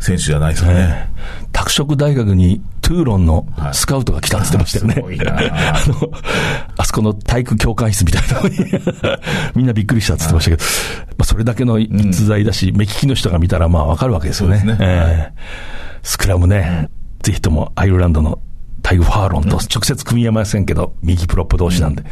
[0.00, 1.10] 選手じゃないですかね。
[1.52, 5.02] 拓殖大学にトゥーロンのスカウトが来たって言ってましたよね。
[5.04, 5.20] はい、
[5.52, 6.10] あの、
[6.78, 8.56] あそこの体育教官室みたいなのに
[9.54, 10.64] みんなびっくりしたって言ってましたけど、
[11.08, 14.62] まあ、それだけの逸材だし、うん、目利きの人が見たらまあわかるわけですよね。
[14.64, 14.78] ね。
[14.80, 16.88] えー、スクラムね、うん、
[17.22, 18.38] ぜひともアイルランドの
[18.80, 22.04] タイグ・ファーロンと直接組み合わせんけど、右プロップ同士なんで、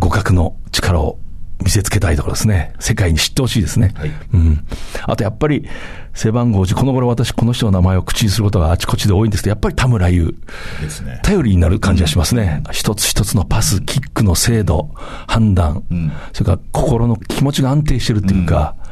[0.00, 1.20] 互角の力を
[1.62, 2.74] 見せつけたいところですね。
[2.78, 3.92] 世界に知ってほしいですね。
[3.96, 4.64] はい、うん。
[5.04, 5.66] あとやっぱり、
[6.14, 10.34] 背番号1、この頃私この人の名前を口にすることがあちこちで多いんですけど、やっぱり田村優。
[10.80, 11.20] ですね。
[11.22, 12.62] 頼りになる感じがしますね。
[12.66, 14.90] うん、一つ一つのパス、キックの精度、
[15.26, 18.86] 判断、うん、それから心の気持ちが安定してるっていうか、うん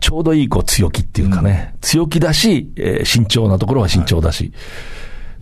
[0.00, 4.52] ちょうどいいこう強気っていうかね、うん、強気だし、えー、慎重なところは慎重だし、はい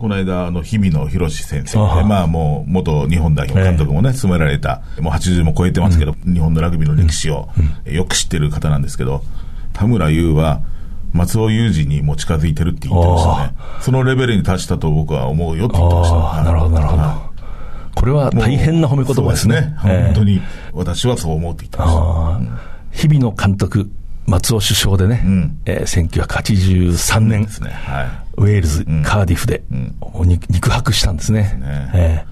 [0.03, 7.47] この間、あの、日比野博先生で、まあもう、元日本代表監督もね、務められた、もう80も超えてますけど、うん、日本のラグビーの歴史を
[7.85, 9.23] よく知ってる方なんですけど、
[9.71, 10.59] 田村優は、
[11.13, 13.55] 松尾裕二にも近づいてるって言ってましたね。
[13.79, 16.43] そのレベルに達したと僕は思うよって言ってました。
[16.43, 17.03] なるほど、なるほど。
[17.95, 19.73] これは大変な褒め言葉ですね。
[19.81, 20.03] すね。
[20.03, 20.41] 本当に、
[20.73, 21.93] 私はそう思うって言ってまし
[22.91, 23.07] た。
[23.07, 23.89] 日々の監督、
[24.25, 28.07] 松尾首相でね、うん、えー、1983年、ねはい、
[28.37, 29.95] ウェールズ、うん、カーディフで、うん、
[30.49, 31.57] 肉薄したんですね。
[31.59, 31.91] ね。
[31.93, 32.25] え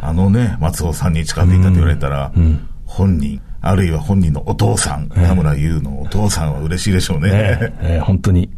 [0.00, 7.30] ー、あのね、松尾さんに近づいたと言われたら、うん、本人、あるいは本人のお父さん、田村優のお父さんは嬉しいでしょうね。
[7.30, 8.50] ねえー、本当に。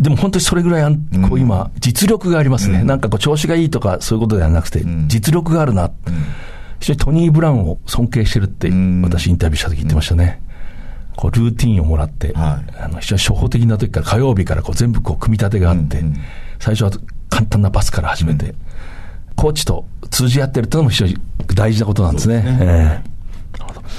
[0.00, 0.94] でも本当にそれぐらい、
[1.28, 2.84] こう今、実力がありますね。
[2.84, 5.90] なんかこう調子がいいとかそういうことではなくて、実力があるな。
[6.80, 8.70] 非常にトニー・ブラウンを尊敬してるって、
[9.02, 10.42] 私インタビューした時言ってましたね。
[11.16, 16.16] こうルーティンをもらって、はい、あの非常に初歩的な時から火曜日からこう全部こう組み立てがあって、うんうん、
[16.58, 16.90] 最初は
[17.30, 18.54] 簡単なパスから始めて、うん、
[19.34, 21.16] コーチと通じ合ってるっていうのも非常に
[21.54, 22.42] 大事なことなんですね。
[22.42, 23.16] すねえー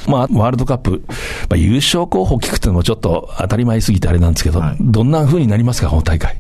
[0.08, 1.04] まあ、ワールドカップ、
[1.50, 6.38] まあ、優勝候補聞くっていうのもちょっと当たり前すぎてあれなんですけど、はい、どんな風になりますか、この大会？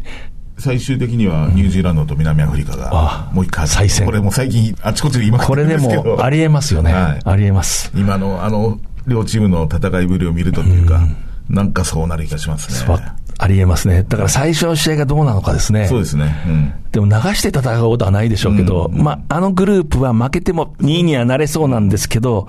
[0.58, 4.06] 最終的にはニュージーランドと南アフリカがもう一回、再戦。
[4.06, 5.50] これも最近あちこちで言いますけど。
[5.50, 6.94] これでもありえますよね。
[6.94, 7.92] はい、ありえます。
[7.96, 12.98] 今のあの両チームの戦いぶりを見るとというか、うん、なんかそうなる気がしますね。
[13.40, 14.04] ありえますね。
[14.04, 15.88] だから最初の試合がどうなのかですね。
[15.88, 16.36] そうですね。
[16.48, 22.48] うん、でも流して戦うことはないでしょうけど、うん、まあ、あのグループは負けても2位にはなれそうなんですけど、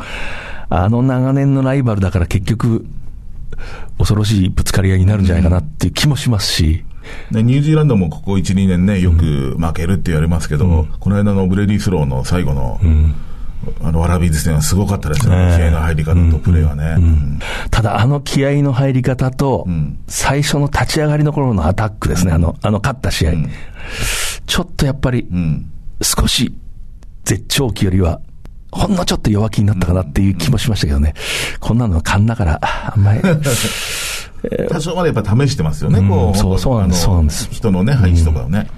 [0.71, 2.87] あの長年のライバルだから結局、
[3.99, 6.85] 恐ろしいぶつかり合いになるんじゃないかなっていう気もしますし、
[7.31, 13.15] ね、ニュージーランドもここ1、2年ね、よく負けるって言われますけど、うん、この間のブレディスローの最後の、うん
[13.83, 15.55] あの、ワラビーズ戦はすごかったですね。
[15.57, 16.95] 気合の入り方とプレーはね。
[16.97, 17.39] うんうん、
[17.71, 19.67] ただ、あの気合の入り方と、
[20.07, 22.33] 最初の立ち上がりの頃のアタックですね。
[22.33, 23.33] あの、あの勝った試合。
[24.47, 25.29] ちょっとやっぱり、
[26.03, 26.55] 少し
[27.25, 28.21] 絶頂期よりは、
[28.71, 31.15] ほんのちょっと弱気になったかなっていう気もしましたけどね。
[31.61, 33.21] こんなの勘だから、あんまり。
[34.69, 36.37] 多少までやっぱ試してますよね、こう。
[36.37, 37.49] そう、そうなんです、そうなんです。
[37.51, 38.69] 人のね、配置とかをね。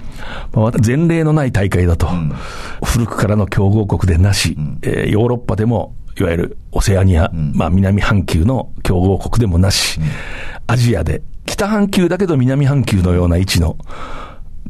[0.53, 2.33] まあ、前例のない大会だと、うん、
[2.83, 9.99] 古くからの強豪国でなし、うん、えー、ヨーロッパでも、いわゆるオセアニア、うん、まあ南半球の強豪国でもなし、
[10.67, 13.77] アジアで、北半球だけど南半球のような位置の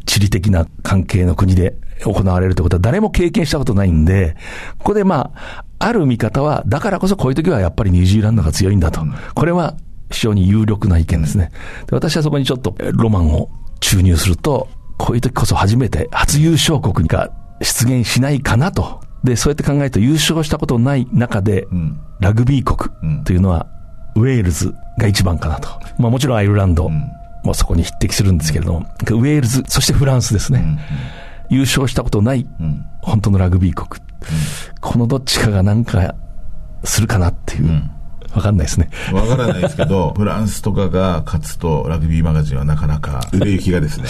[0.06, 4.36] 地理的な関係の国で行われるということは誰も経験したことないんで、
[4.80, 9.02] ここでまあ、ある見方は、だからこそこういう時はやっぱりニュージーランドが強いんだと。
[9.34, 9.76] これは
[10.12, 11.52] 非常に有力な意見ですね。
[11.88, 19.02] で私はそこにちょっとロマンを注入すると、こういう時こそ初めて初優勝国が出現しないかなと。
[19.24, 23.68] で、そうやって考えると優勝したことない中で、うん、ラグビー国というのは、
[24.16, 25.70] ウェールズが一番かなと。
[25.98, 27.04] まあもちろんアイルランド、うん、
[27.44, 30.80] もそこに匹敵するんですけれども、ウェールズ、そしてフランスですね。
[31.50, 32.48] 優勝したことない、
[33.02, 34.02] 本当のラグビー国。
[34.80, 36.16] このどっちかがなんか
[36.84, 37.84] するかなっていう。
[38.36, 38.90] わかんないですね。
[39.12, 44.06] わからないですけど、 フランスとかが勝つと、ラグビーマガジンはなかなか売れ行きがですね、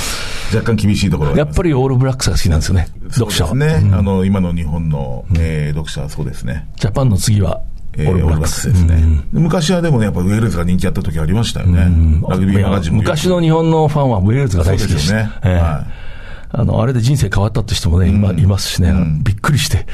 [0.53, 3.55] 若干厳しいところやっぱりオールブラックスが好きなんですよね、読者は。
[3.55, 6.67] ね、うん、あの、今の日本の、えー、読者はそうですね。
[6.77, 7.62] ジャパンの次は、
[7.97, 8.95] えー、オールブラックスですね、
[9.34, 11.81] うん、昔はでもね、やっぱウェールズが人気あった時ありましたよね。
[11.81, 12.99] うん、ラグビーマガジンも。
[12.99, 15.15] 昔の日本のファンはウェールズが大好きでした。
[15.15, 15.31] ね。
[15.43, 16.12] えー、はい。
[16.53, 19.86] あの、あれで人生変わったって人もね、今、いますしね、びっくりして、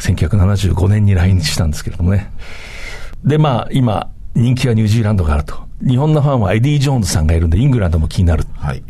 [0.00, 2.30] 1975年に来日したんですけれどもね。
[3.24, 5.54] で、まあ、今、人気はニュージーランドがあると。
[5.86, 8.44] 日本のファンはエディ・ジョーンズさんがいるんで、イングランドも気になる。
[8.54, 8.82] はい。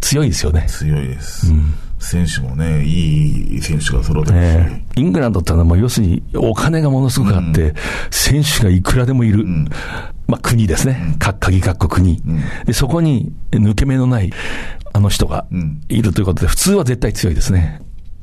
[0.00, 0.66] 強いですよね。
[0.68, 1.50] 強いです。
[1.50, 7.74] うん、選手もね、いい選手が揃ってますね、イングランドってのは、もう要するにお金がものすごくあって、うん、
[8.10, 9.44] 選手がいくらでもいる。
[9.44, 9.68] うん、
[10.26, 11.16] まあ、国ですね。
[11.18, 14.32] 各鍵各国国、で、そこに抜け目のない
[14.92, 15.46] あの人が
[15.88, 17.80] いるということで、普通は絶対強いですね。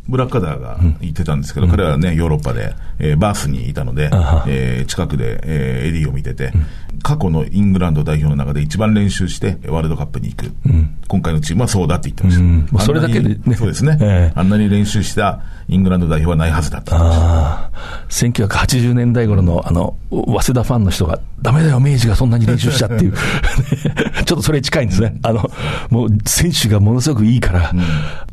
[0.07, 4.09] ブラッカダーが言ってたんですけど、うん、彼はね、ヨーロッパで、えー、バースにいたので、
[4.47, 6.51] えー、近くで、えー、エディを見てて、
[6.90, 10.51] うん、過去のイングランド代表の中で一番練習して、ワールドカップに行く。
[10.65, 12.41] うん、今回のチームはそうだって言ってました。
[12.41, 13.55] うんまあ、それだけでね。
[13.55, 17.71] そうですね、えー、あんなに練習したイングランド代表はないはずだったあ
[18.09, 23.13] 1980年代頃の、あの、早稲田ファンの人が、ダメだよ、明治がそんなに練習したっていう。
[24.25, 25.15] ちょっとそれ近いんですね。
[25.23, 25.49] あの、
[25.89, 27.71] もう選手がものすごくいいから、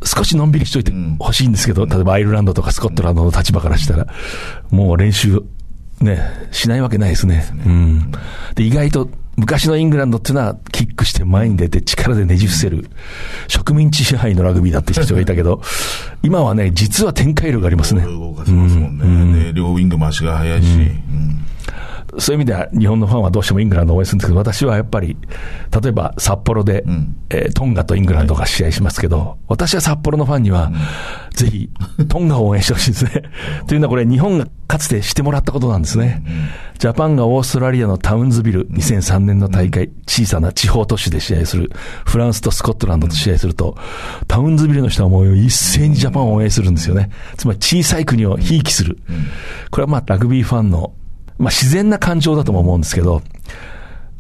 [0.05, 4.07] 少しのんびりしといてほしいんですけど、例えばアイルランドとかスコットランドの立場からしたら、
[4.71, 5.43] もう練習、
[6.01, 7.45] ね、しないわけないですね。
[7.67, 8.13] うん。
[8.55, 12.89] で、意外と、昔のイングランドっていうのは、キックして前に出て力でねじ伏せる、
[13.47, 15.63] 植民地支配のラグビーだって人がいたけど、
[16.23, 18.03] 今はね、実は展開力がありますね。
[18.03, 19.05] 動かせますもんね。
[19.05, 20.67] うん、で、両ウィングも足が速いし。
[20.67, 21.45] うん
[22.17, 25.17] そういう意味では日本のファンはどうしてもイングランドを応援するんですけど、私はやっぱり、
[25.83, 31.71] 例えば札幌で、うん、えー、トンガとイングランドが試合しますけど、はい、私は札幌のファンには、うん、ぜひ、
[32.09, 33.23] トンガを応援してほしいですね。
[33.69, 36.23] というのはこれ日本がかつてしてもらったことなんですね。
[36.27, 41.71] うん、ジャパンがオーストラリアのタウンズビル、2003年の大会、小さな地方都市で試合する、
[42.05, 43.77] フランスとスコットランドと試合すると、
[44.27, 47.11] タウンズビルの人はもう一斉にジャパンを応援するんですよね。
[47.37, 48.99] つまり小さい国をひいきする。
[49.71, 50.93] これはまあラグビーファンの
[51.39, 53.23] まあ自然な感情だとも思うんですけど、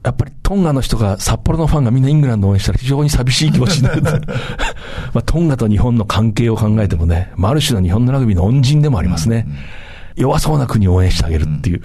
[0.04, 4.02] やっぱりトンガの人が、札幌のファンがみんなイングランドを応援したら非常に寂しい気持ちになる。
[5.12, 9.46] まあトンガと日本の関係を考えてもね、まあ、ある種の日本のラグビーの恩人でもありますね。
[10.16, 11.82] 弱そうな国を応援してあげるっていう。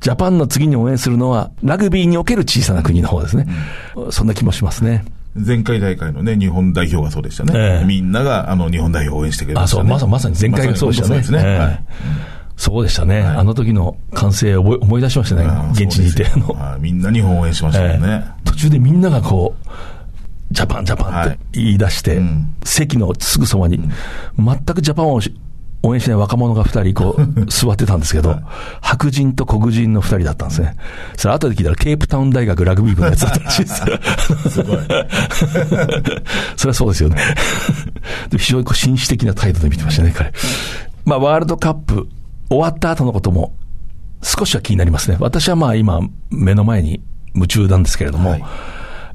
[0.00, 3.46] ジャパンの次に応援するのは、ラグビーにおける小さな国の方ですね。
[4.10, 5.04] そんな気もしますね。
[5.34, 7.52] 前回大会のね、日本代表がそうでしたね。
[7.54, 11.08] えー、みんなが、あの、日本代表を応援してくれました、ね、あ、そう、まさまさに前回がそうでしたね。
[11.08, 11.38] そうですね。
[11.42, 11.84] えー、はい
[12.56, 16.26] そうでしたね、はい、あの時の歓声を思い出しましたね、現地にいて。
[16.80, 19.68] みんな日本応援しましたよね、えー、途中でみんながこう、
[20.50, 23.78] ジャパン、ジャパンって言い出して、はいうん、席のすぐそばに、
[24.38, 25.20] 全くジャパンを
[25.82, 28.42] 応援しない若者が二人こう 座ってたんですけど、はい、
[28.80, 30.76] 白人と黒人の二人だったんですね。
[31.16, 33.82] それ後で聞いたらケープタウン大学ラグビー部のやつだったらしいです。
[34.50, 34.78] すごい。
[36.56, 37.16] それはそうですよね。
[38.36, 40.32] 非常にこう紳士的な態度で見てましたね、彼。
[41.04, 42.08] まあ、ワールドカップ
[42.48, 43.54] 終わった後のことも
[44.22, 45.16] 少しは気になりますね。
[45.20, 47.02] 私はまあ今目の前に
[47.34, 48.44] 夢中なんですけれども、はい、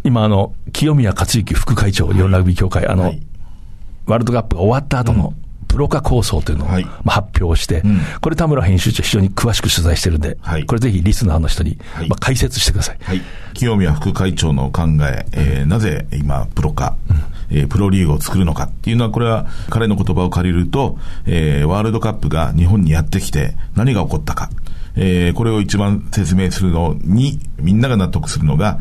[0.03, 3.21] 今あの、清宮克幸副会長、日本ラグビー協会、あの、はい、
[4.05, 5.33] ワールドカップが終わった後の、
[5.67, 11.77] プロ化構想というのを、まあ、発表して、うん、これ田村編集長非常に詳しく取材してるんで、はい、これぜひリスナーの人に、
[12.09, 12.97] まあ、解説してください。
[13.01, 13.21] はい、
[13.53, 24.49] 清宮副会長の考え、えー、なぜ今プロ化、うん、えー、プロリーグを作るのかっていうのは、これは彼の言葉を借りると、えー、ワールドカップが日本にやってきて何が起こったか。
[24.95, 28.79] えー、これを一番説明するのに、みんなが納得するのが、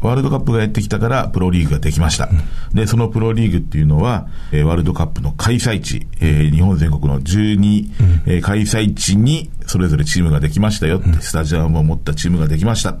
[0.00, 2.28] ワールドカップがやってきたからプロリーグができました。
[2.74, 7.90] で、そのプロリーグっていうのは、えー、ワールドカップの開催地、えー、日本全国の12、
[8.26, 12.96] えー、開催地にそれぞれチームができましたよって、スタジアムを持ったチームができました。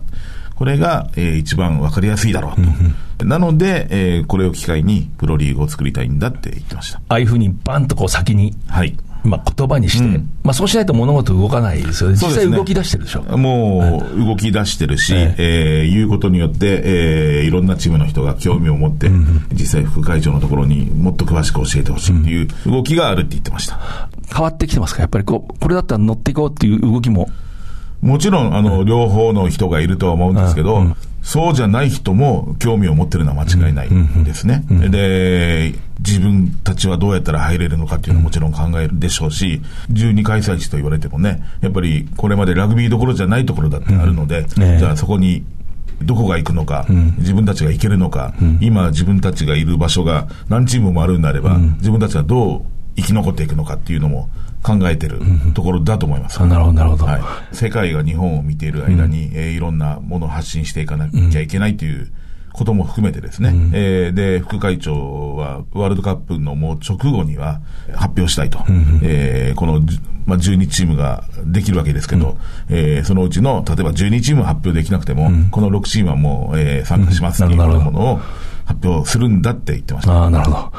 [0.62, 3.24] これが、えー、一番わかりやすいだろうと。
[3.24, 7.00] なので、えー、これを機会にプロリーグを作りたいんだって言ってました。
[7.08, 8.54] ああいうふうにバンとこう先に。
[8.68, 8.96] はい。
[9.24, 12.16] まあ、言葉にして、うん、まあ、そうしないと物事動かないですよね。
[12.16, 13.22] 実際動き出してるでしょ。
[13.36, 23.80] もう、動き出してるし、ええー、言うことによって、えー、いろんなチームの人が興味を持って、うん、実際副会長のところにもっと詳しく教えてほしいっていう動きがあるって言ってました。
[24.32, 25.00] 変わってきてますか？
[25.00, 27.28] やっぱりこう、これだったら乗っていこうっていう動きも。
[28.02, 33.88] もちろん、あの、両方の人がいるとは思うんですけど、うんそうじゃない人も興味を持ってるのは間違いない
[34.24, 34.64] ですね。
[34.68, 45.44] で、自分たちはどうやったら入れるのかっていうのはもちろん考えるでしょうし、12開催地と言われてもね、やっぱりこれまでラグビーどころじゃないところだってあるので、じゃあそこに
[46.02, 52.62] どこが行くのか、うん、自分たちが行けるのか、うん、今自分たちがいる場所が何チームもあるんであれば、うん、自分たちはどう
[52.96, 54.28] 生き残っていくのかっていうのも
[54.62, 55.20] 考えてる
[55.54, 56.44] ところだと思います。
[56.46, 57.22] なるほど、なるほど、はい。
[57.52, 62.12] 世界が日本を見ている間に、えー、いろんなものを発信していかなきゃいけないという、
[62.52, 67.60] ことも含めてですね、うん、えー、で、副会長はワールドカップのもう直後には
[67.94, 69.80] 発表したいと、うん、えー、この、
[70.26, 72.36] まあ、12チームができるわけですけど、
[72.68, 78.20] うん、えー、そのうちの、例えば12チーム発表できなくても、うん、この6チームはもう、えー、参加しますっていうものを
[78.64, 80.24] 発表するんだって言ってました。
[80.24, 80.72] あなるほど。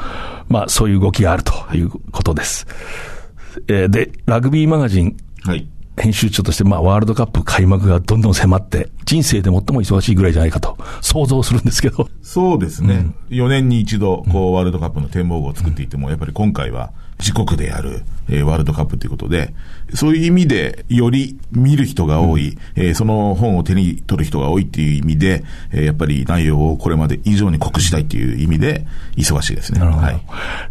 [0.48, 2.66] まあ、そういう動きがあるということです。
[3.68, 5.16] えー、で、ラグビーマガジン。
[5.42, 5.68] はい。
[5.96, 12.08] 編集長として、まあ、ワールドカップ開幕がどんどん迫って、人生で最も忙しいぐらいじゃないかと、想像するんですけど。
[12.20, 13.06] そうですね。
[13.30, 19.54] うん、4年に一度、こう、ワールドカップの展望を作っていても、やっぱり今回は、自国でやる、えー、ワールドカップということで、
[19.94, 28.86] そういう意味で、より見る人が多い、うん、えー、その本を手に取る人が多いっていう意味で、えー、やっぱり内容をこれまで以上に濃くしたいっていう意味で、
[29.16, 29.78] 忙しいですね。
[29.80, 30.06] なるほど。
[30.06, 30.20] はい、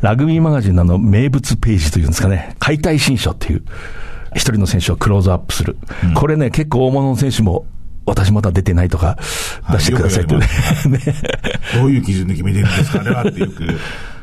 [0.01, 3.63] ラグビーマガジンのあの、名物ページというんですかね、解体新書っていう、
[4.35, 5.77] 一人の選手をクローズアップする。
[6.03, 7.65] うん、これね、結構大物の選手も、
[8.05, 9.17] 私まだ出てないとか
[9.71, 10.41] 出してくださいって ね。
[10.41, 10.99] ね
[11.73, 13.23] どういう基準で決めてるんですか？
[13.23, 13.63] ねってよく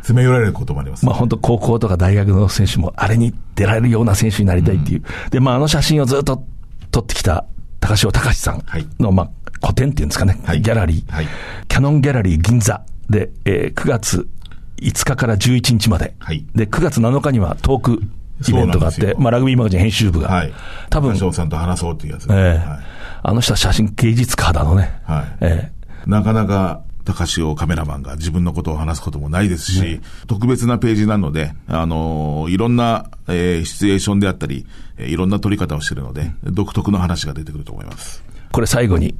[0.01, 5.03] 詰め寄られることもあります、ね、まあ本当高校とか大学の選手もあれに出られるような選手になりたいっていう。
[5.25, 6.45] うん、で、まああの写真をずっと
[6.91, 7.47] 撮ってきた
[7.81, 8.65] 高潮隆さん
[8.99, 9.31] の、まあ
[9.61, 10.41] 個展っていうんですかね。
[10.45, 11.27] はい、ギャラリー、はい。
[11.69, 14.29] キャノンギャラリー銀座で、えー、9月
[14.81, 16.15] 5日から11日まで。
[16.19, 18.03] はい、で、9月7日にはトーク
[18.49, 20.53] イベントがあって、まあ、ラグビーマガジン編集部が、はい、
[20.89, 22.81] 多分、さんと話そうっていうやつ、ね、えーはい、
[23.23, 25.25] あの人は写真芸術家だのね、はい。
[25.41, 38.23] えー、なかなか高潮カメラマンが自分のことを話すこともないですし、ね、特別なページなので、あのー、いろんな、えー、シチュエーションであったり、えー、いろんな撮り方をしているので、独特の話が出てくると思います。
[38.53, 39.15] これ最後に、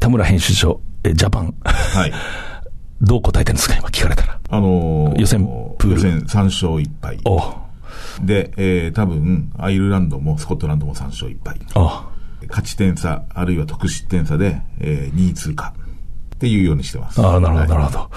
[0.00, 1.54] 田村編集長、えジャパン。
[1.64, 2.12] はい。
[3.00, 4.38] どう答えてるんですか、今聞かれたら。
[4.48, 5.44] あのー、予選
[5.78, 5.94] プール。
[5.94, 7.18] 予選3勝1敗。
[7.24, 7.54] お
[8.22, 11.58] で、えー、多分、アイルランドもスコットランドも3勝1敗。
[11.74, 12.08] あ
[12.48, 15.72] 勝ち点差、あるいは得失点差で、えー、2位通過
[16.42, 17.22] っていうようにしてます。
[17.22, 18.10] ああ、なるほど、なるほど。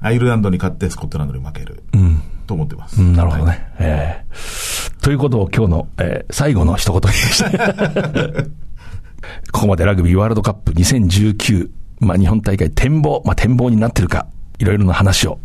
[0.00, 1.82] アイルランドに勝ってスコットランドに負ける。
[1.92, 2.22] うん。
[2.46, 3.02] と思ってます。
[3.02, 3.50] うん、なるほどね。
[3.50, 7.58] はい、えー、ということを今日の、えー、最後の一言にして。
[9.52, 11.68] ここまでラグビーワールドカップ2019、
[12.00, 14.26] まあ日本大会展望、まあ展望になってるか、
[14.58, 15.38] いろいろな話を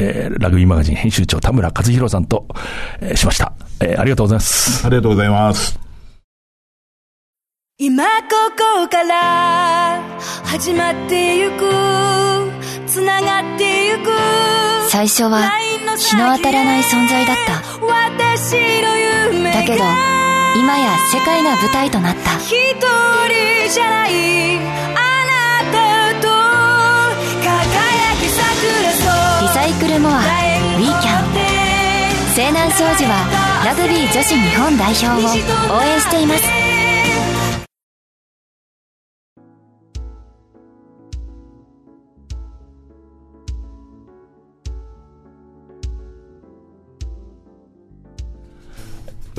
[0.00, 2.46] えー、ラグビーマガジン編集長田村和弘さんと、
[3.00, 4.00] えー、しました、えー。
[4.00, 4.86] ありがとうございます。
[4.86, 5.87] ありがとうございます。
[7.80, 8.10] 今こ
[8.58, 10.02] こから
[10.42, 11.62] 始まってゆく
[12.88, 14.10] つながってゆく
[14.90, 15.48] 最初は
[15.96, 17.52] 日の当たらない存在だった。
[19.52, 19.84] だけど
[20.58, 22.36] 今や世界が舞台となった。
[22.38, 24.28] 一人じゃない
[29.68, 36.67] イクルモアウィーキャン西南商事はラグビー女子日本代表を応援しています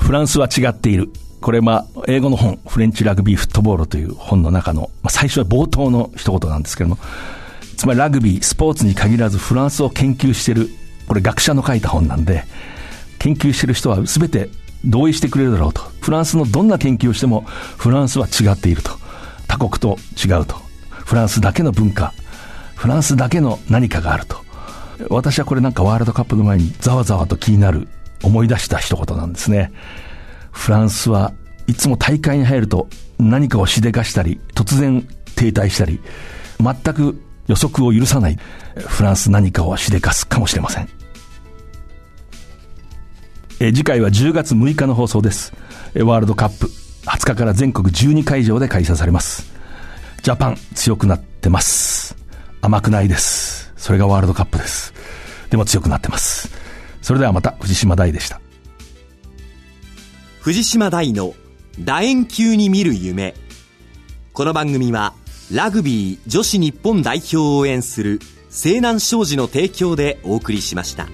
[0.10, 1.12] フランスは違っている。
[1.40, 6.98] これ、まあ、英語の本、フレンチラグビーフットボールという本の中の、まあ、最初は冒頭の一言なんですけども、
[7.78, 10.68] つまりラグビー、スポーツに限らずフランスを研究してる、
[11.08, 12.44] これ学者の書いた本なんで、
[13.20, 14.50] 研究してる人は全て
[14.84, 15.84] 同意してくれるだろうと。
[16.02, 17.42] フランスのどんな研究をしても、
[17.78, 18.94] フランスは違っていると。
[19.48, 20.56] 他国と違うと。
[20.90, 22.16] フランスだけの文化、
[22.74, 24.44] フランスだけの何かがあると。
[25.10, 27.88] 私はこれなんかワールドカップの前にざわざわと気になる、
[28.24, 29.72] 思い出した一言なんですね。
[30.52, 31.34] フランスは
[31.68, 36.00] いつも大会に入ると何かをしでかしたり、突然停滞したり、
[36.60, 38.38] 全く予測を許さない
[38.76, 40.90] フランス何かをしでかすかもしれません。
[43.62, 45.54] え次回は10月6日の放送です。
[45.96, 46.68] ワールドカップ
[47.06, 49.52] 20日から全国12会場で開催されます。
[50.22, 52.16] ジャパン強くなってます。
[52.62, 53.74] 甘くないです。
[53.76, 54.94] それがワールドカップです。
[55.50, 56.50] でも強くなってます。
[57.02, 58.42] それではまた藤島大でした。
[60.42, 61.34] 藤島大の
[61.80, 63.36] 楕円球に見る夢。
[64.34, 65.14] この番組は
[65.52, 68.20] ラグビー女子日本代表を応援する
[68.50, 71.08] 西南商事の提供でお送りしました。